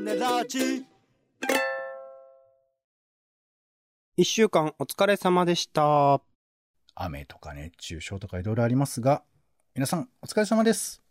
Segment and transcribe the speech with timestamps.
[0.00, 0.86] ネラジ
[4.16, 6.22] 一週間お疲れ様でした。
[6.94, 9.22] 雨とか熱中症とかいろいろありますが、
[9.74, 11.02] 皆さんお疲れ様です。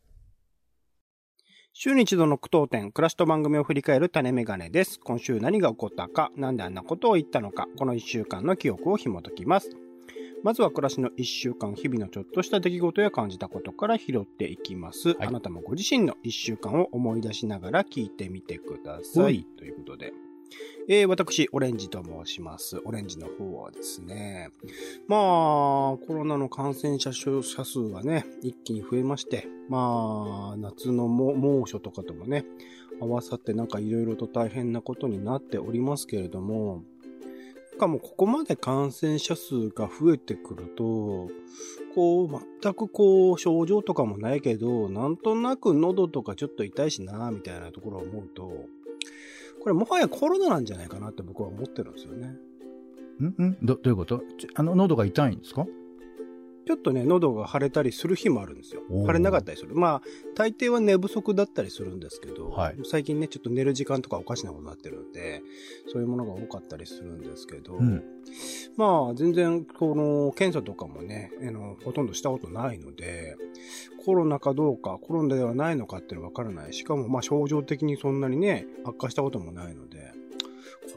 [1.73, 4.99] 週に一度の苦闘点、暮らしと番組を振り返る種メガネです。
[4.99, 9.69] 今週何が起こったか、なんであんなことを言ったのか、この一週間の記憶を紐解きます。
[10.43, 15.09] まずは暮らしの一週間、日々のちょっとした出来事や感じたことから拾っていきます。
[15.09, 19.43] はいあなたもご自身の一週間を思い出しながら聞いてみてくださはいい。
[19.57, 20.13] ということで。
[20.87, 22.81] えー、私、オレンジと申します。
[22.83, 24.49] オレンジの方はですね、
[25.07, 32.45] まあ、コロナの感染者数がね、一気に増えまして、まあ、夏の猛猛暑とかともね、
[32.99, 36.83] 合わさってなんかいろいろと大変なことになっておりますけれども、
[37.79, 41.27] かもここまで感染者数が増えてくると、
[41.95, 42.29] こう、
[42.61, 48.51] 全くこう、症状とかもないけど、なんとなく喉とかちょっと痛いしな、みたいなところを思うと、
[49.61, 52.35] これもはやコロナなんじゃないかなって僕は思ってるんですよね。
[53.19, 53.25] ん？
[53.25, 53.57] ん？
[53.63, 54.21] どどういうこと？
[54.53, 55.65] あの、喉が痛いんですか？
[56.69, 59.73] ちょっとね、喉が腫れたりする日もあるんですよ腫れなかったりする。
[59.73, 60.01] まあ、
[60.35, 65.41] 大抵は寝不足だったりするんですけど、はい最近ね、ちょっと寝る時間とかおかしなことになってるんで、
[65.91, 68.03] そういうものが多かったりするんですけど、うん
[68.77, 73.35] まあ、全然、この、検査とかもね、あの、ほとんどしたことないので、
[74.05, 76.73] コロナかどうか、コロナではないのかっていうのはわからない。
[76.73, 80.11] しかも、まあ、症状的にそんなにね、悪化したこともないので、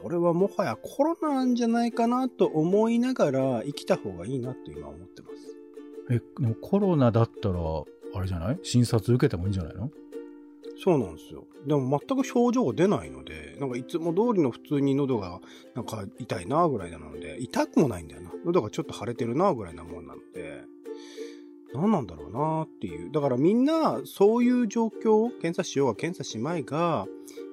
[0.03, 5.62] これはもはやコロナなんじゃないかなと思いながら生きた方がいいなと今思ってます。
[6.09, 7.59] え、でもコロナだったら、
[8.15, 8.59] あれじゃない？
[8.63, 9.89] 診察受けてもいいんじゃないの？
[10.83, 11.45] そうなんですよ。
[11.65, 15.39] でも全く症状が出ないので、なんかいつも通りの普通に喉が
[15.75, 18.31] なんか痛いなぐらいなので、痛くもないんだよな。
[18.45, 20.63] 喉がちょっと腫れてるなぐらいなもんなので、
[21.73, 23.11] 何なんだろうなっていう。
[23.11, 27.07] だからみんなそういう状況、検査しようが検査しまいが、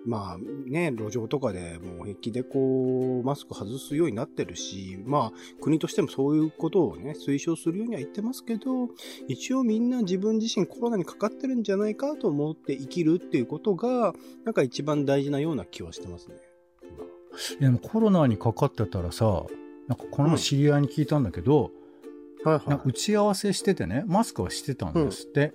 [0.07, 8.89] まあね、路上とかでもう平気でこう、マスク外すようになってるし、まあ国としてもそういうことをね、推奨するようには言ってますけど、
[9.29, 14.15] 一応みんな自分自身コロナにかかってるんじゃないかと思って生きるっていうことが、
[14.45, 16.37] なんか一番大事なような気はしてますね。
[17.61, 19.45] いやでもコロナにかかってたらさ、
[19.89, 21.71] なんかこの前知り合いに聞いたんだけど、
[22.45, 25.53] はいなんか打ち合わせしててね、マスクはしてたんですって。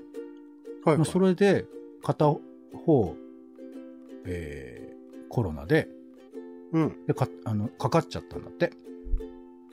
[0.84, 1.66] はいまあそれで、
[2.04, 3.16] 片方、
[4.26, 4.86] えー
[5.36, 5.90] コロナで、
[6.72, 7.06] うん。
[7.08, 8.72] でかあのかかっちゃったんだって。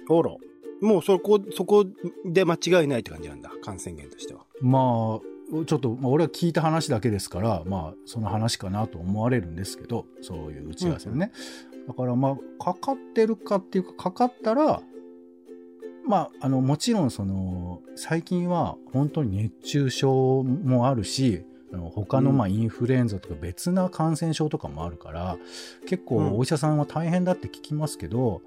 [0.08, 0.34] ほら。
[0.80, 1.86] もうそこ、そこ
[2.24, 3.52] で間違いないって感じなんだ。
[3.62, 4.44] 感染源としては。
[4.60, 11.30] まあ、ちょっと、まあ、俺は聞いた話だけですから、まあ、その話かなと思われるんですけど、そういう打ち合わせをね。
[11.86, 14.82] だから、まあ、かかってるかっていうか、かかったら、
[16.06, 22.36] まあ、あの、もちろん、その、最近は本当に熱中症もあるし、あの他のうん。
[22.36, 25.38] まあインフルエンザとか別な感染症とかもあるから、
[25.86, 26.30] 結うん。
[26.30, 28.42] 構お医者さんは大変だって聞きますけど、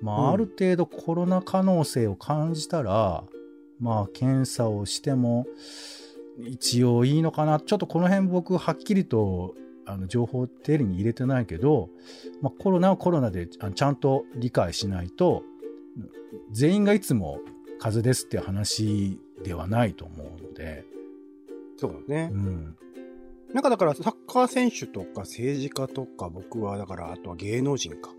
[0.00, 0.28] まうん。
[0.28, 3.24] あある程度コロナ可能性を感じたら、
[3.80, 5.46] まあ検査をしても
[6.44, 7.58] 一応いいのかな。
[7.58, 9.54] ちょっとこの辺僕はっきりと
[9.86, 11.90] あの情報を手に入れてないけど、
[12.42, 15.42] まあコロナはコロナであちゃんと理解しないと、
[16.50, 17.40] 全員がいつも
[17.78, 20.84] 風邪ですっていう話ではないと思うので、
[21.76, 22.36] そうだねう。
[22.36, 22.76] ん。
[23.54, 28.10] なんかだからサッカー選手とか政治家とか僕はだからあとは芸能人か。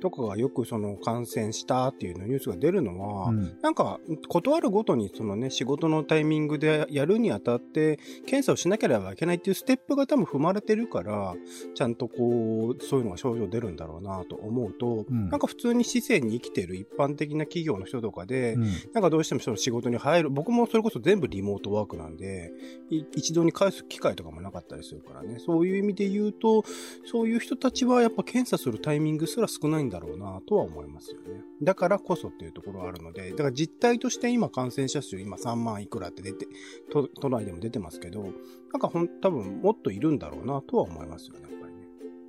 [0.00, 3.58] とかがよくその感染したっていうのニュースが出るのは、うん。
[3.62, 11.34] なんか、断るごとにそのね、仕事のタイミングでやるにあたって、検査をしなければいけないっていうステップが多分踏まれてるから、
[11.74, 15.28] ちゃんとこう、そういうのが症状出るんだろうなと思うと、うん。
[15.28, 18.62] なんか普通に市政に生きてる一般的な企業の人とかで、うん。
[18.92, 22.52] なんかどうしてもその仕事に入る、僕もそれこそ全部リモートワークなんで、
[22.90, 25.38] い一度に返す機会とかもなかったりするからね。
[25.38, 26.64] そういう意味で言うと、
[27.04, 31.42] そういう人たちはやっぱ検査するタイミングすら少ないんだろうなとは思いますよね。
[31.62, 36.46] だからこそっていうところがあるので、だから実態として今感染者数今3万いくらって出て、
[36.90, 38.32] 都都内でも出てますけど、なん
[38.80, 41.80] かほん、多分もっといるんだろうなとは思いますよね、やっぱりね。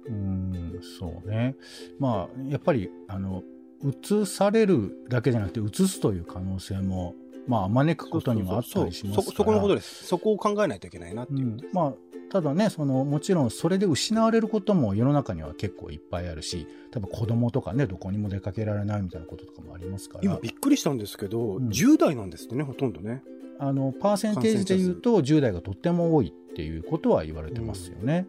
[0.07, 1.56] うーん、そうね。
[2.00, 3.44] まあ、やっぱり、あの、
[3.83, 7.15] 移されるだけじゃなくて、移すという可能性も、
[7.47, 9.38] まあ、招くことにもあったりしますから。
[9.38, 10.06] そこのことです。
[10.06, 11.75] そこを考えないといけないなっていうことです。
[11.75, 11.94] まあ、
[12.33, 20.24] ただね、その、もちろんそれで失われることも世の中には結構いっぱいあるし、多分子供とかね、どこにも出かけられないみたいなこととかもありますから。
[20.24, 23.21] 今びっくりしたんですけど、うん10代なんですってね、ほとんどね。
[23.59, 28.25] あの、パーセンテージで言うと、10代がとっても多いっていうことは言われてますよね。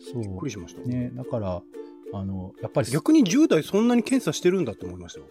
[0.00, 0.22] そう。
[0.22, 0.80] びっくりしました。
[0.80, 1.62] ね、だから、
[2.14, 5.26] あの、やっぱり、逆に10代そんなに検査してるんだと思いましたよ。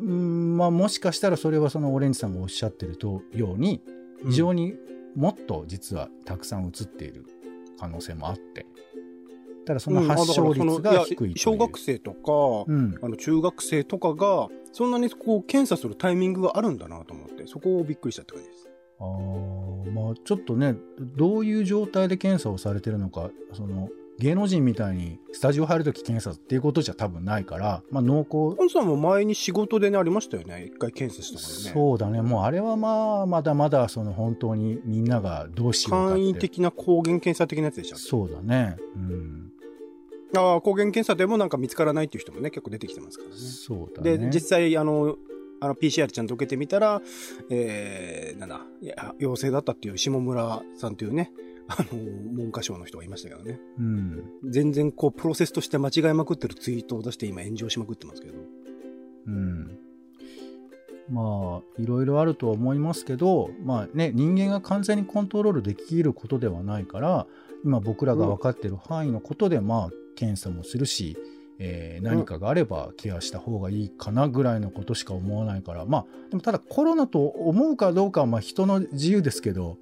[0.00, 3.82] うん、まあもしかしたらそれはそのオレンジさんがおっしゃってるとように、
[4.24, 4.74] 非常に
[5.16, 7.24] もっと実はたくさん映っている
[7.78, 8.66] 可能性もあって。
[9.66, 12.32] ただその発症率が低いう、うん、小学生とか、
[12.68, 18.68] うん、あの中学生とかが、そんなにこう検査するタイミングがあるんだなと思って、そこをびっくりしたって感じです。
[19.00, 20.76] ああ、まあちょっとね、
[21.16, 28.56] どういう状態で検査をされてるのか、その、芸能人みたいにスタジオ入るとき検査っていうことじゃ多分ないから、まあ濃厚。
[28.56, 30.64] ポンさんも前に仕事でね、ありましたよね。
[30.66, 31.70] 一回検査したからね。
[31.72, 32.22] そうだね。
[32.22, 38.76] もうあれはまあ、まだまだその本当にみんながどうしようか簡易的な抗原検査的なやつでしたそうだね。
[38.94, 39.52] うん。
[40.34, 43.36] ああ、抗原検査でもなんか見つからないっていう人もね、結構出てきてますからね。
[43.36, 44.18] そうだね。
[44.18, 45.16] で、実際、あの、
[45.60, 47.00] あの、PCR ちゃんと受けてみたら、
[47.50, 51.32] えー、なんだ、いや、陽性だったっていう下村さんというね、
[51.68, 53.58] あの、文科省の人がいましたけどね。
[53.78, 54.24] うん。
[54.44, 58.34] 全然こう、プロセスとして間違えまくってるツイートを出して今炎上しまくってますけど。
[59.26, 59.78] うん。
[61.10, 67.26] まあ、いろいろあるとは思いますけど、まあね、人間が完全にコントロールできることではないから、
[67.64, 71.16] 今僕らが分かってる範囲のことで、まあ、検査もするし、
[71.58, 79.78] えー、何かがあればケアした方がいいかなぐらいのことしか思わないから、まあ、でもただコロナと思うかどうかはまあ人の自由ですけど、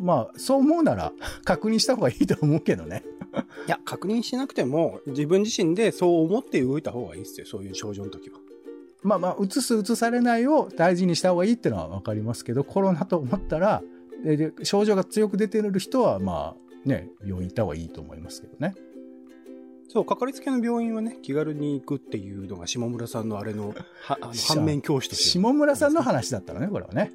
[0.00, 1.12] まあ、そう思うなら
[1.44, 3.04] 確認した方がいいと思うけどね。
[3.66, 8.38] いや、確認しなくても、自分自身でそう思って動いた方がいいですよ、そういう症状の時は。
[9.02, 13.82] まあまあ、うつす、うつされないを大事にした方がいいっていうのはわかりますけど、コロナと思ったら、
[14.24, 18.74] で症状が強く出てる人は、まあ、ね、病院行った方がいいと思いますけどね。
[19.88, 25.28] そう、かかりつけの病院はね、気軽に行くっていうのが下村さんのあれの、はあの 反面教師として。
[25.30, 27.12] 下村さんの話だったらね、これはね。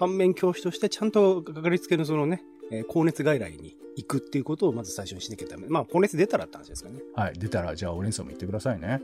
[0.00, 2.42] 反面教師としてちゃんとかかりつけのそのね、
[2.72, 5.66] えー、高熱外来に行くっていうことをまず最初にしなきゃダメ。
[5.68, 7.00] まあ、高熱出たらって話ですかね。
[7.14, 9.02] はい、出たら、じゃあ、オレンさんも行ってくださいね。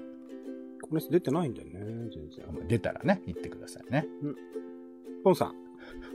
[0.80, 1.80] 高熱出てないんだよね、
[2.14, 2.66] 全然。
[2.66, 4.06] 出たらね、行ってくださいね。
[4.22, 4.36] うん。
[5.22, 5.54] ポンさん。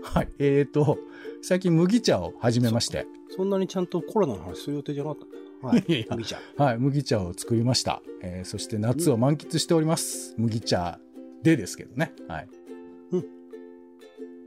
[0.02, 0.98] はい、えーと、
[1.44, 3.06] 最近麦茶を始めまして。
[3.30, 5.28] そんなにちゃんとコロナの話する予定じゃなかっ
[5.62, 5.68] た。
[5.68, 6.40] はい、麦茶。
[6.58, 8.02] はい、麦茶を作りました。
[8.24, 10.34] えー、そして夏を満喫しております。
[10.40, 11.00] 麦茶
[11.44, 12.14] でですけどね。
[12.28, 12.50] はい。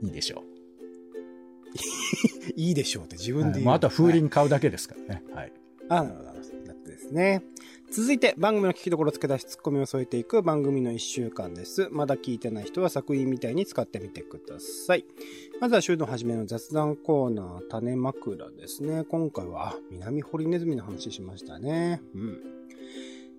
[0.01, 0.07] うん。
[0.07, 0.55] いいでしょう。
[2.55, 3.55] いいでしょうって自分で言う。
[3.55, 5.23] はい、まあ、あとは風鈴買うだけですからね。
[5.33, 5.53] はい。
[5.89, 6.25] あ、なるほど。
[6.65, 7.43] だってですね。
[7.91, 11.87] 続いて番組の聞きどころ付け出しツッコミを添えていく番組の1週間です。
[11.91, 15.05] まだ聞いてない人は作品みたいに使ってみてください。
[15.61, 19.03] まずは週の初めの雑談コーナー、種枕ですね。
[19.05, 22.01] 今回は、あ、南堀ネズミの話しましたね。
[22.15, 22.54] うん。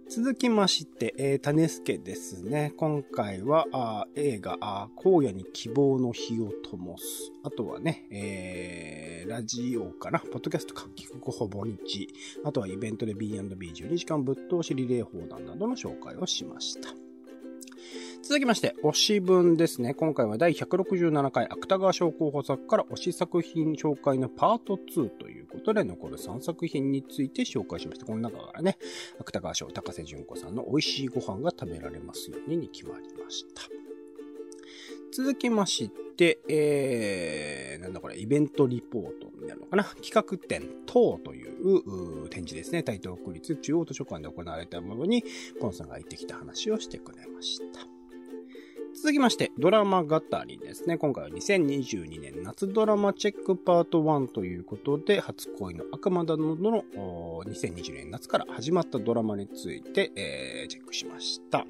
[0.08, 2.72] 続きまして、えー、種助ですね。
[2.76, 7.32] 今回は、あ映画あ、荒野に希望の火を灯す。
[7.42, 12.08] あとはね、えー、ラジオかな、ポッドキャストか、帰国ほぼ日。
[12.44, 16.88] あとはイベントで B&B12 時間ぶっ通しリレー放談などの紹介をしました。
[18.22, 19.92] 続きまして、推し文ですね。
[19.92, 28.06] 今回は第167回芥川賞候補作から推し作品紹介のパート2ということで、残る3作品について紹介しました。
[28.06, 28.78] この中からね、
[29.18, 33.62] 芥川賞高瀬淳子さんの美味しいご飯が食べられますようにに決まりました。
[35.12, 39.84] 続きまして、えー、なんだこれ、イベントリポートになるのかな？
[39.84, 42.82] 企画展等という展示ですね。
[42.82, 45.24] 台東区立中央図書館で行われたものに、
[45.60, 47.95] ポンさんが行ってきた話をしてくれました。
[48.96, 50.96] 続きまして、ドラマ語りですね。
[50.96, 56.82] 今回は2022年夏ドラマチェックパート1ということで、初恋の悪魔だのの
[57.44, 61.66] 2020年夏から始まったドラマについて、えー、チェックしました。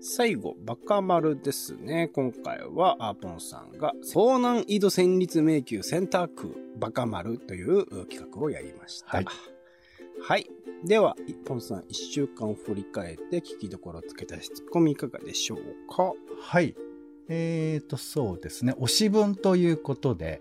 [0.00, 2.08] 最後、バカ丸ですね。
[2.08, 9.18] 今回は、アーポンさんが、遭難井戸戦慄迷宮センター区バカ丸という企画をやりました。
[9.18, 9.26] はい。
[10.22, 10.46] はい。
[10.84, 15.58] では、一本さん、一週間を振り返って聞きどころつけた質込みいかがでしょう
[15.92, 16.12] か？
[16.40, 16.74] はい。
[17.28, 18.74] えーと、そうですね。
[18.78, 20.40] 推し文ということで、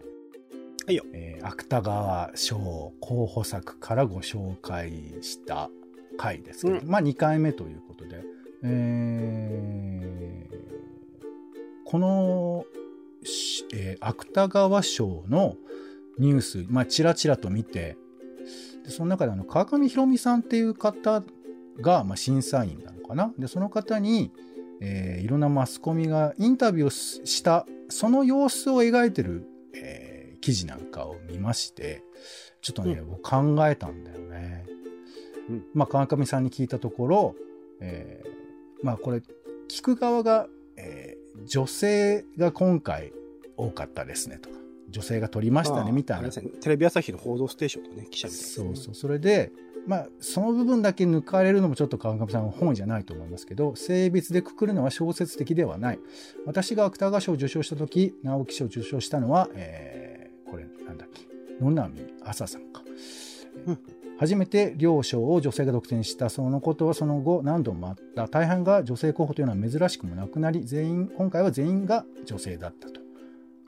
[0.85, 1.03] はいよ。
[1.13, 5.69] えー、芥川賞候補作からご紹介した
[6.17, 8.23] 回ですけど、うん、まあ2回目ということで、
[8.63, 10.57] えー、
[11.85, 12.65] この、
[13.73, 15.57] えー、芥川賞の
[16.19, 17.97] ニュース、まあ、ちらちらと見て、
[18.87, 21.21] でその中であの川上弘美さんっていう方
[21.81, 23.33] が、まあ、審査員なのかな。
[23.37, 24.31] でその方に、
[24.79, 32.01] えー、いろんなマスコミがインタビューをしたその様子を描いてる、えー、記事なんかを見まして
[32.61, 34.65] ちょっとね、うん、僕考えたんだよね。
[35.49, 37.35] うん、まあ川上さんに聞いたところ、
[37.81, 39.21] えー、まあこれ
[39.67, 43.11] 聞く側が、えー、女性が今回
[43.57, 44.55] 多かったですねとか
[44.97, 49.51] 女性が撮りましたねみたいな、ね、テレビ朝日の報道ステーションのね記者みたいな、そうそうそれで
[49.85, 55.99] まあその部分だけ抜かれるのもちょっと川上さんは本意じゃないと思いますけど性別でくくるのは小説的ではない。
[56.47, 61.27] 私が芥川賞を受賞した時直木賞を受賞したのは、えー、これなんだっけ？
[61.63, 61.91] 野波
[62.23, 62.81] 朝さんか、
[63.67, 63.79] うん、
[64.19, 68.27] 初めて両賞を女性が独占したそのことはその後何度もあった。
[68.27, 73.06] 大半が女性候補というのは珍しくもなくなり全員今回は全員が女性だったと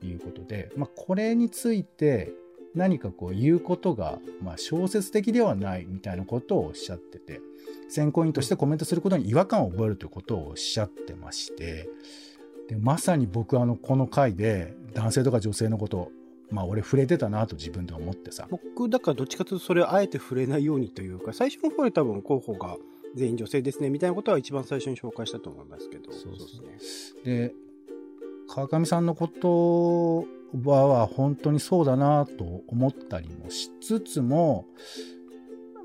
[0.08, 2.32] いうことで、まあ、これについて
[2.75, 7.41] 何かこう言うことが、まあ、小説的ではないみたいなことをおっしゃってて
[7.89, 11.89] 選考員としてコメントすることに違和感を覚えるということをおっしゃってまして
[12.68, 16.12] でまさに僕あのこの回で男性とか女性のこと
[16.51, 18.48] まあ俺触れてたなと自分で思ってさ。
[18.50, 22.77] 僕だからどっちかというとそれをあえて触れないようにというか最初の方で多分候補が
[23.15, 26.12] 全員女性ですねみたいなことは一番最初に紹介したと思いますけど。
[26.12, 27.50] そうですね。
[27.50, 27.53] で
[28.50, 30.25] 川上さんのこと
[30.65, 34.65] は本当にそうだなと思ったりもしつつも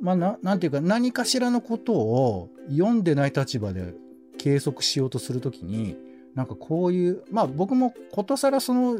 [0.00, 3.94] まあななんていうか何かしらのことを読んでない立場で
[4.38, 5.96] 計測しようとするときに
[6.34, 8.98] なんかこういうまあ僕もことさらその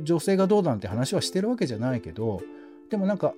[0.00, 2.40] 女性がどうなんて話はしてるわけじゃないけど
[2.88, 3.34] でもなんか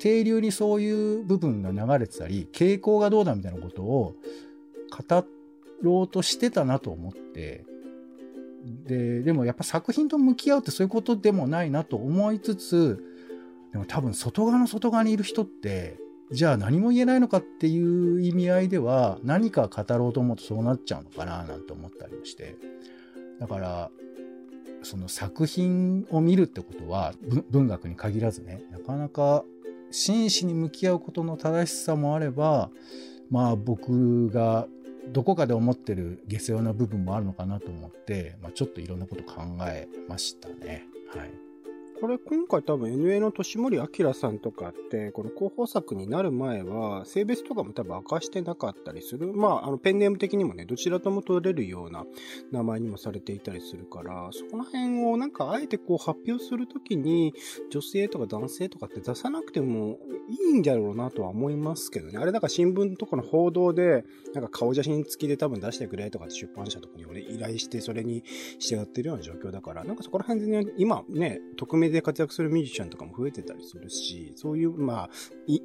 [0.00, 4.16] 定流にそういう部分が流れてたり傾向がどうだみたいなことを
[5.08, 5.24] 語
[5.82, 7.64] ろうとしてたなと思って
[8.84, 13.04] ででもやっぱ作品と向き合うってそういうことでもないなと思いつつ
[13.72, 15.98] でも多分外側の外側にいる人って
[16.32, 22.56] じゃあ何も言えないのかっていう意味合いでは何か語ろうと思うとそうなっちゃうのかななんて思ったりもして。
[23.38, 23.90] だから
[24.82, 27.12] その作品を見るってことは
[27.50, 29.44] 文学に限らずねなかなか
[29.90, 32.70] 真摯に向き合うことの正しさもあれば
[33.30, 34.66] まあ僕が
[35.08, 40.84] どこかで思ってる下世話な部分もあるのかなと思って、まあ、ちょっといろんなこと考えましたね。
[41.14, 41.45] はい。
[41.98, 49.32] これ今回多分 NA の年森明さんとかって、この広報作になる前は、性別とかも多分明かしてなかったりする。
[49.32, 52.04] まあ、あの、ペンネーム的にもね、どちらとも取れるような
[52.52, 57.32] 名前にもされていたりするから、そこら辺をなんかあえてこう発表するときに、
[57.70, 59.98] 女性とか男性とかって出さなくても
[60.28, 62.18] いいんだろうなとは思いますけどね。
[62.18, 68.22] あれなんか新聞とかの報道で、なんか顔写真付きで多分出してくれとかって出版社とかに俺依頼して、それに
[68.58, 75.10] 従ってるような状況だから、なんかそこら辺でね、今ね、匿名名で活躍するミュージシャンとかも増えてたりするし、そういう、まあ、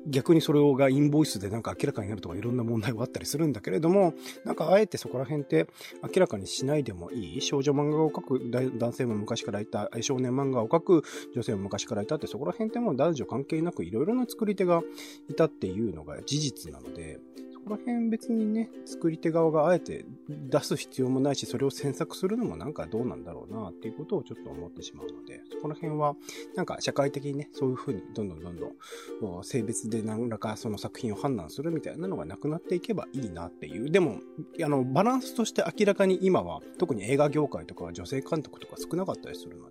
[0.08, 4.13] 逆にそれがインボイスでなんか明らかになるとかいろんな問題はあったりするんだけれども、
[4.46, 5.68] なんかあえてそこら辺って
[6.04, 7.42] 明らかにしないでもいい。
[7.42, 14.82] 少女漫画を描く男性も昔からいた、少年漫画を描く女性も昔からいたってそこら辺ってもう男女関係なくいろいろな作り手が
[15.30, 17.20] いたっていうのが事実なので、
[17.63, 26.15] この辺別にね、作り手側があえて出す必要もないし、それを詮索するのもなんかどうなんだろうなっていうことをちょっと思ってしまうので、そこら辺は
[26.56, 33.91] なんか社会的にね、そういうふうにどんどんどんどん性別で何らかその作品を判断するみたいなのがなくなっていけばいいなっていう。
[33.91, 34.20] でも、
[34.63, 39.71] あの、バランスとして明らかに今は、特に映画業界とかは女性監督とか少なかったりするの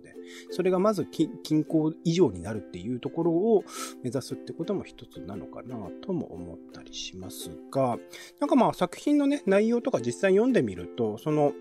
[0.51, 3.63] それがまず均衡以上になるっていうところを
[4.03, 7.97] 目指すってことも一つなのかなとも思ったりしますが、
[8.39, 11.53] なんかまあ作品のね、内容とか実際読んでみると、その、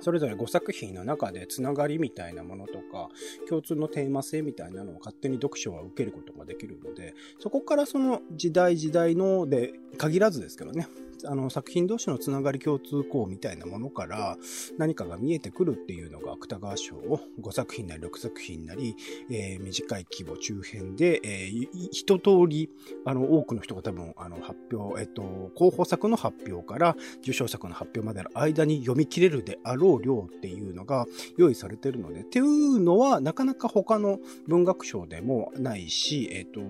[0.00, 3.10] それぞれ5作品の中でつながりみたいなものとか、
[3.48, 10.88] 共通のテーマ性みたいなのを勝手に読書は受けることができるので、そこからその時代時代ので限らずですけどね、
[11.26, 14.36] あの作品同士のつながり共通項みたいなものから
[14.78, 18.96] 何かが見えてくるっていうのが芥川賞を5作品なり6作品なり、
[19.30, 22.70] えー、短い規模中編で、えー、一通り
[23.04, 36.60] あの多くの人が多分あの発表、えっと、候補作の発表から受賞作の発表までの間に読み切れるであろう量っていうのが用意されてるのでっていうのはなかなか他の文学賞でもないし、えっと、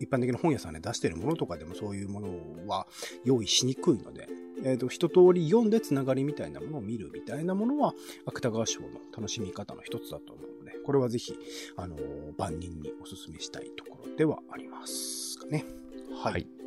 [0.00, 2.28] 一般的な本屋さんで出してるものとかでもそういうもの
[2.66, 2.86] は
[3.24, 4.28] 用意しにくいので、
[4.64, 7.94] えっ、ー、と、一通り読んでつながりみたいなものを見るみたいなものは、
[8.26, 11.34] 芥川賞の楽しみ方の一つだと思うので、これはぜひ、
[11.76, 12.00] あのー、
[12.38, 15.64] 万人にお勧めしたいところではありますかね。
[16.22, 16.59] はい、はい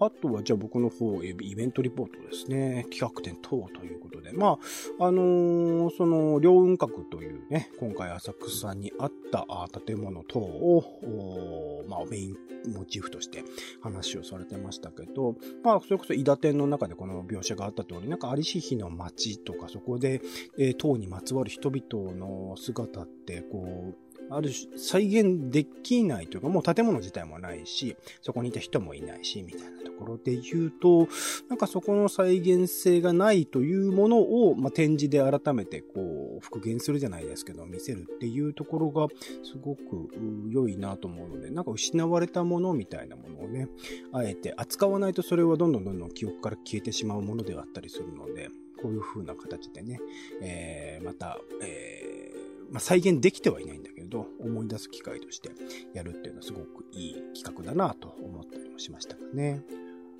[0.00, 2.86] あとは、じゃあ僕の方、イベントリポートですね。
[2.90, 4.32] 企画展等ということで。
[4.32, 4.58] ま
[4.98, 9.46] あ、あのー、その、両雲閣というね、今回浅草にあった
[9.86, 12.36] 建物等を、まあ、メイン
[12.72, 13.44] モチーフとして
[13.82, 20.20] 話をされてましたけど、まあ、それこそ、伊田店の中でこの描写があった通り、なんか、有志比の街とか、そこで、
[20.58, 31.08] えー、塔にまつわる人々の姿って、こう、ある種再現できないというか、もう建物自体もないし、そこにいた人もいないし、みたいなところで言うと、
[31.48, 39.08] なんかそこの再現性がないというものを、まあ、展示で改めてこう、復元するじゃないですけど、見せるっていうところが
[39.42, 40.08] すごく
[40.50, 43.68] 良いなと思うので、なんか失われたものみたいなものをね、
[44.12, 48.48] あえて扱わないとそれはどんどんどんどん記憶から消えてしまうものではあったりするので、
[48.82, 50.00] こういう風な形でね、
[50.42, 55.50] えー、また、えーまあ、再現できてはいないんだけど、ど、思い出す機会として
[55.92, 59.62] やるっていうのはすごくいい企画だなと思ったりもしましたがね。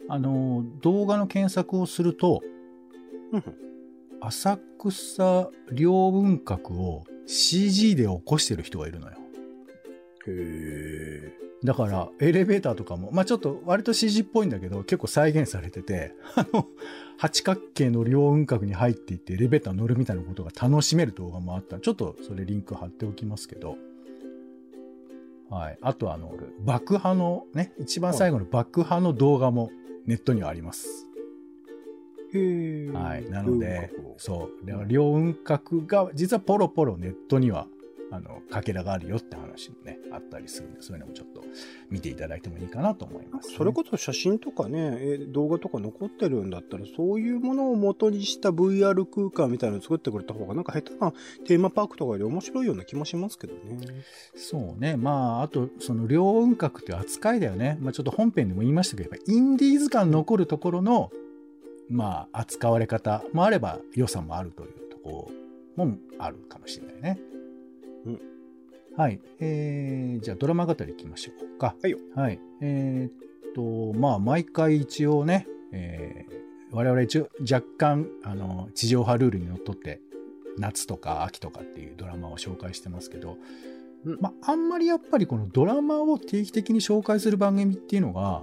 [0.08, 2.42] あの、動画の検索をすると、
[4.20, 9.16] 浅草両文閣を CG で起こしてる人がいるのよ。
[10.30, 11.32] へ
[11.64, 16.68] だから、エレベーターとかも、まあちょっと割と CG っぽいんだけど、結構再現されてて、 あの、
[17.16, 21.80] 八角形の両雲閣に入っていってエレベーター乗るみたいなことが楽しめる動画もあった。
[21.80, 23.78] ちょっとそれリンク貼っておきますけど。
[25.48, 25.78] はい。
[25.80, 29.70] あとあの、爆破のね、一番最後の爆破の動画も
[30.04, 31.06] ネットにはあります。
[32.92, 33.30] はい。
[33.30, 34.86] なのでそう。
[34.86, 37.68] 両雲閣が、実はポロポロネットには、
[38.10, 41.42] あの、かけらがあるよって話もね、あったりするんで、そういうのもちょっと
[41.90, 51.12] 見ていただいてもいいかなと思います、それこそ写真とかね、えー動画とか残ってるんだったら、そういうものを元にした VR 空間みたい na のを作ってくれた方が、なんか下手な
[51.44, 53.60] テーマパークとかより面白いような気もしますけどね。
[54.34, 54.96] そうね。
[54.96, 57.78] まあ、あと、その両雲閣っていう扱いだよね。
[57.80, 61.10] まあ、ちょっと本編でも言いましたけど、やっぱインディーズ感残るところの、
[61.88, 65.30] まあ、扱われ方もあれば、良さもあるというとこ
[65.76, 67.20] ろもあるかもしれないね。
[68.06, 68.20] うん
[68.96, 69.20] はい。
[69.40, 71.74] えー、じゃあドラマ語り行きましょうか。
[71.82, 71.98] はいよ。
[72.14, 72.38] はい。
[72.60, 76.44] えーっと、まあ、毎回一応ね、えー
[76.74, 80.00] 我々一応若干、あの、地上波ルールにのっとって、
[80.58, 83.38] 夏とか秋とかっていうドラマを紹介してますけど、
[84.04, 88.42] うんまあ、あんまりやっぱりこのドラマを定期的に紹介する番組っていうのが、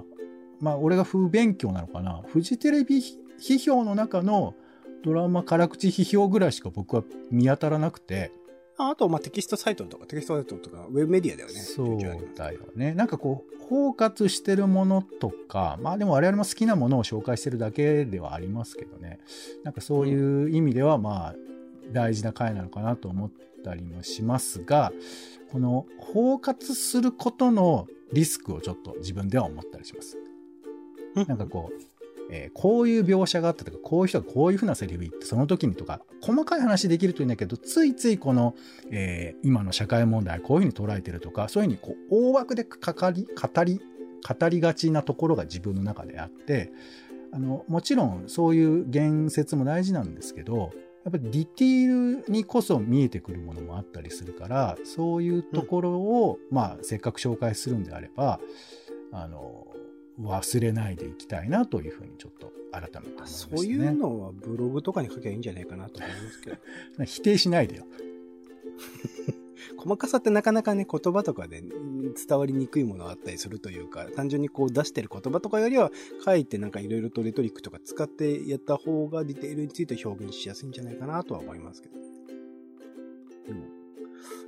[0.61, 2.23] まあ、俺が不勉強なのかな。
[2.25, 3.01] フジテレビ
[3.39, 4.55] 批評の中の
[5.03, 8.31] ドラマ辛口批評ぐらいしか僕は見当たらなくて、
[8.77, 11.53] ああと、まあ、テキストサイトとか、テキストサイトとか、ウェブメディアだよね。
[11.55, 11.99] そう
[12.35, 12.93] だよね。
[12.93, 19.19] なんかこう、包括してるものとか、まあでも我々も好きなものを紹介してるだけではありますけどね。
[19.63, 21.35] なんかそういう意味では、まあ、
[21.91, 23.31] 大事な回なのかなと思っ
[23.63, 24.91] たりもしますが、
[25.51, 30.17] この包括することのリスクをちょっと自分では思ったりします。
[31.15, 31.90] うんなんかこう、
[32.31, 38.55] えーこういう描写があったとか、こういう人がこういうふうなセリフ言って、その時にとか、細かい話できるといいんだけど、ついついこの、
[38.89, 43.79] えー今の社会問題、こういうふうに捉えてるとか、そういうふうにこう大枠でかかり、語り、
[44.39, 46.71] 語りがちなところが自分の中であって、
[47.33, 50.71] あの、もちろんそういう言説も大事なんですけど、
[51.03, 58.39] やっぱりディティールにこそ見えてくるものもあったりするから、そういうところを、まあ、せっかく紹介するんであれば、
[59.11, 59.67] あの、
[60.19, 63.57] 忘れないでいきたいなというふうにちょっと改めて思いましたね。
[63.57, 66.57] そういうのはブログとかに書けばいいんじゃないかなと思いますけど。
[67.05, 67.85] 否定しないでよ。
[69.77, 75.91] 細かさってなかなかね、言葉とかでうん伝わりにくいものがあったりするというか、単純にこう出してる言葉とかよりは、
[76.23, 81.97] 書いてなんかいろいろとレトリックとか使ってやった方がディテールについて表現しやすいんじゃないかなとは思いますけど。
[83.49, 83.80] うん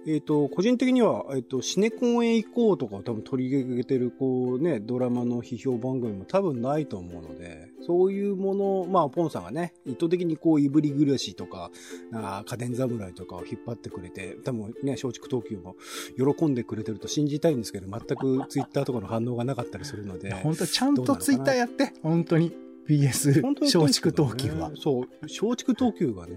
[0.06, 11.72] えっ、と、個人的には、えっ、と、シネコンへ行こうとか多分取り上げてる、こうね、ドラマの批評番組も多分ないと思うので、そういうもの、まあ、ポンさんがね、意図的にこう、いぶり暮らしとか、
[12.14, 15.76] あ家電侍とかを引っ張ってくれて、多分ね、松竹東急も
[16.18, 20.34] 喜んでくれてると信じたいんですけど、全くツイッターとかの反応がなかったりするので。
[20.34, 22.63] 本当ちゃんとツイッターやって、本当に。
[22.88, 24.72] BS 松竹東急は。
[24.76, 26.36] そう、松竹東急がね、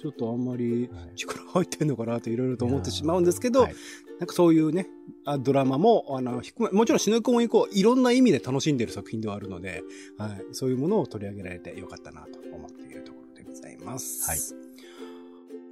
[0.00, 3.74] ちょっとあんまりはい力入ってんのかなといろいろと思ってしまうんですけど、はい
[4.18, 4.86] なんかそういうね、
[5.24, 6.40] あドラマも、あの、
[6.72, 9.82] もちろんシネコン以降、いろんな意味で楽しんでる作品ではあるので、
[10.16, 14.30] はい、そういうものを取り上げられてよかったなと思っているところでございます。
[14.30, 14.63] はい。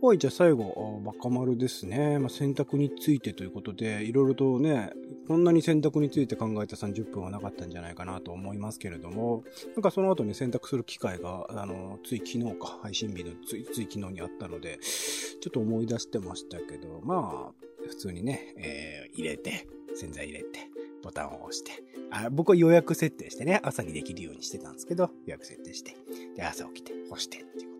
[0.05, 2.19] はい、じゃあ最後、バカ丸ですね。
[2.19, 4.91] まあ、選択についてということで、いろいろとね、
[5.29, 9.45] こんなに選択について考えた30分はなかったんじゃないかなと思いますけれども、
[9.77, 20.69] なんかその後に選択する機会が、あの、つい昨日か、配信日のつい、つい昨日にあったので、ちょっと思い出してましたけど、まあ、普通にね、えー入れて、洗剤入れて、
[21.05, 21.71] ボタンを押して、
[22.11, 25.95] あ僕は予約設定してね、朝にできるようにしてたんですけど、予約設定して、
[26.35, 27.72] で、朝起きて、干してっていう、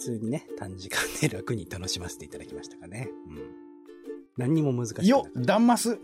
[0.00, 3.10] 通にね、短時間で楽に楽しませていただきましたかね。
[3.28, 3.36] うん。
[4.36, 5.98] 何にも難しいよダンマス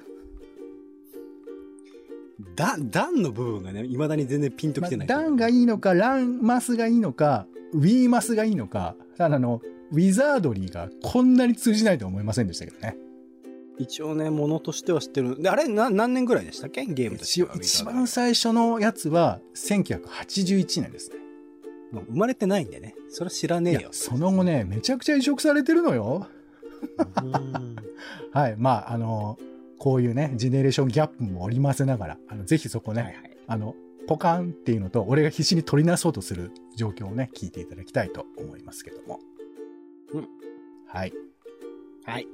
[2.54, 5.06] ダン、ダンの部分がね、未だに全然ピンときてない。
[5.06, 12.96] ダンがいいのか、ランマスがいいのか、ウィーマスがいいのか、ただあの、ウィザードリーがこんなに通じないと思いませんでしたけどね。
[13.78, 15.40] 一応ね、ものとしては知ってる。
[15.40, 16.84] で、あれ、な、何年ぐらいでしたっけ？
[16.84, 17.54] ゲームとしては。
[17.56, 21.16] 一番最初のやつは1981年ですね。
[21.92, 22.94] もう生まれてないんでね。
[23.08, 26.26] それは知らねえよ。、その後ね、めちゃくちゃ移植されてるのよ。
[27.22, 27.76] うん
[28.32, 28.56] はい。
[28.58, 29.38] まあ、あの、
[29.78, 33.36] こういうね、ジェネレーションギャップも織り交ぜながら、あの、ぜひそこね、はいはい。
[33.46, 33.74] あの、
[34.06, 39.20] ポカンっていうのと、俺が必死に取りなそうとする状況をね、聞いていただきたいと思いますけども。
[40.12, 40.28] うん。
[40.86, 41.12] はい。
[42.04, 42.28] はい。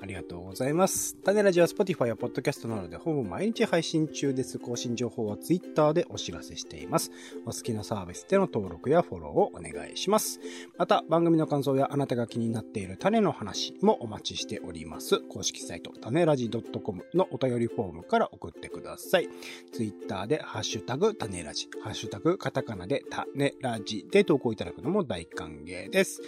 [0.00, 1.16] ありがとうございます。
[1.24, 4.58] 種ラジは Spotify や Podcast などでほぼ毎日配信中です。
[4.58, 7.10] 更新情報は Twitter でお知らせしています。
[7.46, 10.40] お好きなサービスでの登録やフォローをお願いします。
[10.76, 15.20] また、番組の感想やあなたが気になっている種の話もお待ちしております。
[15.20, 19.28] 公式サイト、種ラジ .com のお便りフォームから送ってください。
[19.72, 26.20] Twitter でハッシュタグ種ラジ、ハッシュタグカタカナで種ラジで投稿いただくのも大歓迎です。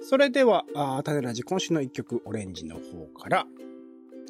[0.00, 3.46] それでは、あー種ラジ今週の一曲、オレンジの方から、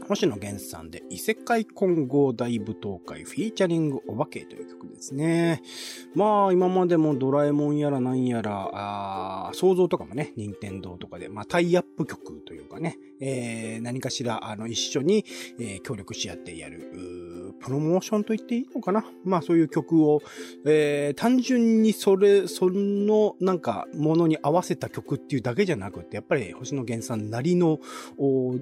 [0.08, 5.62] 星野源さんで異世界混合大舞踏会フィーチャリングお化けという曲ですね。
[6.14, 15.24] まあ今までもドラえもんやらなんやら、あ想像とかもね、任天堂とかで、まあタイアップ曲というかね、えー何かしらあの一緒に、
[15.60, 16.90] えー協力し合ってやる、
[17.52, 19.04] プロモーションと言っていいのかな？
[19.24, 20.22] まあそういう曲を、
[20.66, 27.78] えー単純にそれ、そのなんかものに合わせた曲っていうだけじゃなくて、やっぱり星野源さんなりの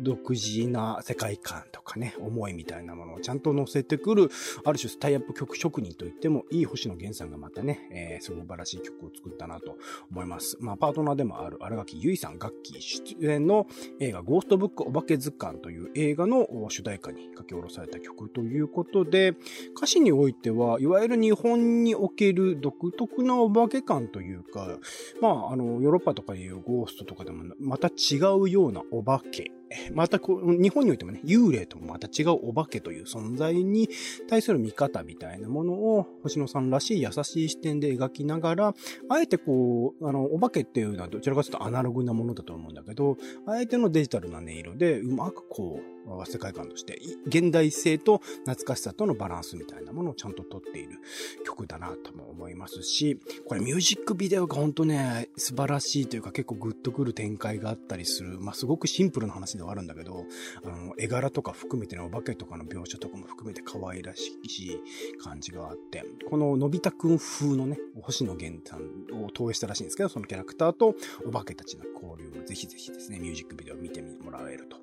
[0.03, 4.31] 独自な世界観とかね、思いみたいなものをちゃんと乗せてくる、
[4.65, 9.79] ある種スタイアップ曲職人と言ってもいい星野源さんがまたね、えー素晴らしい曲を作ったなと
[10.11, 10.57] 思います。
[10.61, 13.67] まあパートナーでもある荒垣結衣さん、ガッキー出演の
[14.01, 19.35] 映画ゴーストブックお化け図鑑という映画の主題歌に書き下ろされた曲ということことで、
[19.77, 24.79] 歌詞においては、いわゆる日本における独特なお化け感というか、
[25.21, 29.51] まあ、あの、ヨーロッパとかいうゴーストとかでもまた違うようなお化け。
[29.93, 33.89] またこう、日本においてもね、幽霊ともまた違うお化けという存在に
[34.29, 38.75] 対する見方みたいなものを、星野さんらしい優しい視点で描きながら、
[39.09, 50.99] あえてこう、あの、お化けっていうのはどちらかというとアナログなものだと思うんだけど、あえてのデジタルな音色で、うまくこう、世界観として、現代性と懐かしさとのバランスみたいなものをちゃんと取っている
[51.45, 60.25] 曲だなとも思いますし、これミュージックビデオが本当ね、素晴らしいというか結構グッとくる展開があったりする、まあすごくシンプルな話ではあるんだけど、
[60.65, 64.81] あの、絵柄とか含めてね、お化けとかの描写とかも含めて可愛らしい
[65.23, 70.95] 感じがあって、こののび太くん風のね、星野源さんを投影したらしいんですけど、そのキャラクターと
[71.27, 74.77] お化けたちの交流をぜひぜひですね、ミュージックビデオを見てもらえると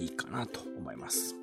[0.00, 1.39] いいかなと思います。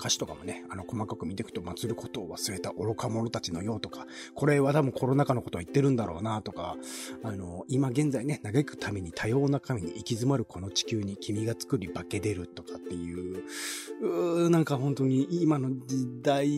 [0.00, 6.76] 歌詞とかもね、あの、細かく見ていくと、祭ることを忘れた愚か者たちのようとか、これは多分コロナ禍のことを言ってるんだろうなとか、
[7.22, 13.42] あの、今現在ね、嘆くために多様な神に行き詰まるこの地球に君が作り化け出るとかっていう、
[14.00, 16.48] うーなんか本当に今の時代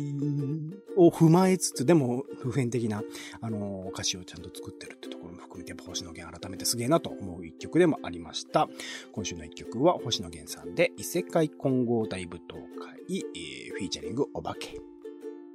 [0.96, 3.02] を踏まえつつ、でも普遍的な、
[3.40, 8.68] あの、歌詞をちゃんと作ってるってところも含めて、星野源改めてすげえなと思う一曲でもありました。
[9.12, 12.40] 今週の一曲は星野源さんで異世界混合大舞踏
[12.80, 14.80] 会、えーフィーチャリングお化け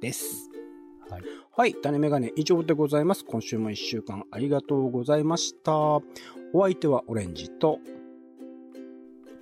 [0.00, 0.50] です。
[1.08, 1.22] はい。
[1.56, 3.24] はい、種メガネ以上でございます。
[3.24, 5.72] 今週も一週間ありがとうございました。
[5.74, 6.02] お
[6.62, 7.78] 相手はオレンジと、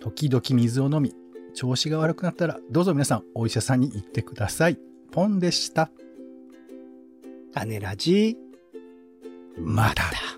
[0.00, 1.14] 時々水を飲み、
[1.54, 4.78] 調子が悪くなったら、どうぞ皆さんお医者さんに行ってください。
[5.10, 5.90] ポンでした。
[7.52, 8.36] 種ラジ、
[9.58, 10.35] まただ。